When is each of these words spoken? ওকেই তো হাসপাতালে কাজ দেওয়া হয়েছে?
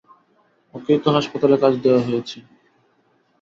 ওকেই 0.73 0.99
তো 1.03 1.09
হাসপাতালে 1.15 1.55
কাজ 1.63 1.73
দেওয়া 1.83 2.01
হয়েছে? 2.07 2.37